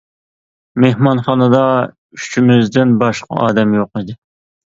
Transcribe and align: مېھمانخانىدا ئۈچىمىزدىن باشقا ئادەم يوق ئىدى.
مېھمانخانىدا 0.83 1.59
ئۈچىمىزدىن 2.19 2.97
باشقا 3.05 3.39
ئادەم 3.43 3.79
يوق 3.81 4.01
ئىدى. 4.01 4.19